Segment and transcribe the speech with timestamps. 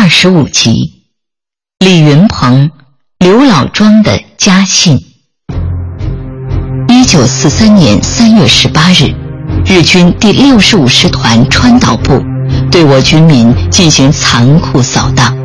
[0.00, 1.02] 二十五集，
[1.80, 2.70] 李云鹏、
[3.18, 4.96] 刘老庄的家信。
[6.86, 9.12] 一九四三年三月十八日，
[9.66, 12.22] 日军第六十五师团川岛部
[12.70, 15.36] 对我军民进行残酷扫荡。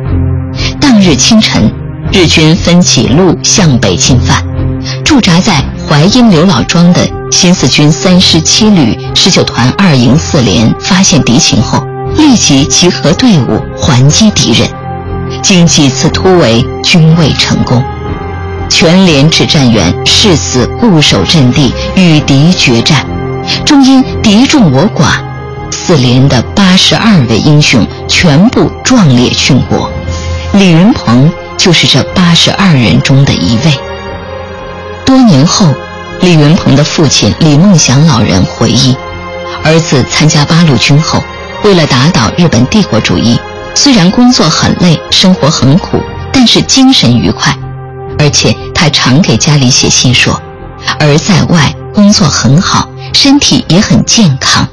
[0.80, 1.68] 当日清晨，
[2.12, 4.40] 日军分几路向北进犯，
[5.04, 11.84] 驻扎在淮阴刘老庄的新四军三师七旅十九团二营四连发现敌情后。
[12.16, 14.68] 立即集合队伍还击敌人，
[15.42, 17.82] 经几次突围均未成功，
[18.68, 23.04] 全连指战员誓死固守阵地与敌决战，
[23.64, 25.20] 终因敌众我寡，
[25.70, 29.90] 四连的八十二位英雄全部壮烈殉国，
[30.52, 33.72] 李云鹏就是这八十二人中的一位。
[35.04, 35.66] 多年后，
[36.20, 38.96] 李云鹏的父亲李梦祥老人回忆，
[39.62, 41.22] 儿子参加八路军后。
[41.64, 43.40] 为了打倒日本帝国主义，
[43.74, 45.98] 虽然工作很累，生活很苦，
[46.30, 47.56] 但是精神愉快。
[48.18, 50.34] 而且他常给家里写信说，
[51.00, 54.68] 儿在外工作很好，身体也很健康。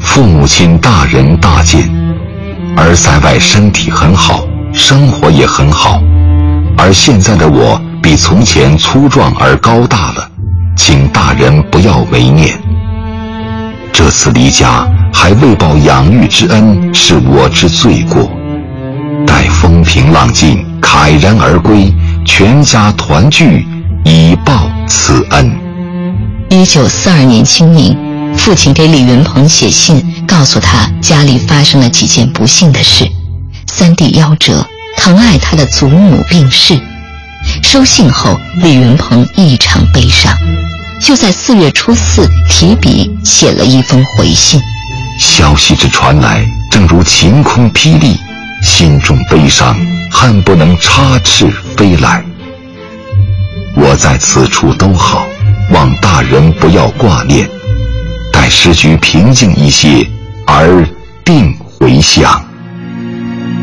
[0.00, 1.86] 父母亲大人大健，
[2.74, 6.00] 儿在外身体很好，生活也很好。
[6.78, 10.26] 而现在的我比从前粗壮而高大了，
[10.78, 12.58] 请大人不要为念。
[13.92, 14.88] 这次离家。
[15.12, 18.30] 还未报养育之恩，是我之罪过。
[19.26, 21.92] 待风平浪静，慨然而归，
[22.24, 23.66] 全家团聚，
[24.04, 25.52] 以报此恩。
[26.50, 27.96] 一九四二年清明，
[28.36, 33.06] 父亲给李云鹏写信，告诉他家里发生了几件不幸的事：
[33.66, 36.78] 三弟夭折，疼爱他的祖母病逝。
[37.62, 40.36] 收信后，李云鹏异常悲伤，
[41.00, 44.60] 就在四月初四提笔写了一封回信。
[45.22, 48.18] 消息之传来，正如晴空霹雳，
[48.64, 49.76] 心中悲伤，
[50.10, 52.24] 恨不能插翅飞来。
[53.76, 55.24] 我在此处都好，
[55.70, 57.48] 望大人不要挂念，
[58.32, 60.04] 待时局平静一些，
[60.44, 60.84] 而
[61.24, 62.44] 定回乡。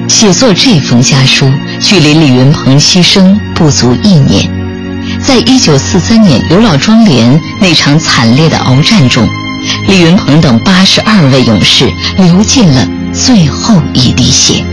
[0.08, 4.50] 写作这封家书，距离李云鹏牺牲不足一年。
[5.22, 9.28] 在一九四三年刘老庄连那场惨烈的鏖战中。
[9.88, 14.64] 李云鹏等八十二位勇士流尽了最后一滴血。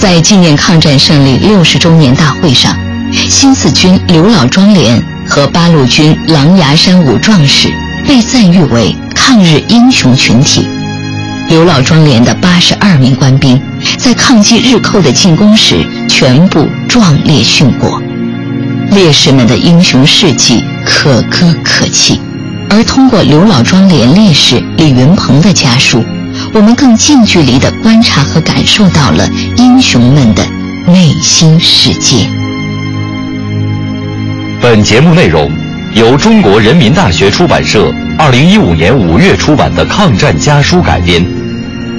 [0.00, 2.76] 在纪念抗战胜利六十周年大会上，
[3.28, 7.68] 新四军刘老庄连和八路军狼牙山五壮士
[8.06, 10.66] 被赞誉为抗日英雄群体。
[11.48, 13.60] 刘老庄连的八十二名官兵
[13.98, 18.00] 在抗击日寇的进攻时全部壮烈殉国，
[18.92, 22.20] 烈士们的英雄事迹可歌可泣。
[22.72, 26.04] 而通过刘老庄连烈士李云鹏的家书，
[26.54, 30.46] 我们更近距离地观察和感受到了英雄们的
[30.86, 32.28] 内心世界。
[34.62, 35.50] 本节目内容
[35.94, 41.26] 由中国人民大学出版社二零一五年五月出版的《抗战家书》改编。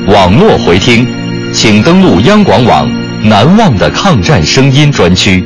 [0.08, 1.06] 网络回听，
[1.54, 2.90] 请登录央广网
[3.22, 5.44] “难忘的抗战声音”专区。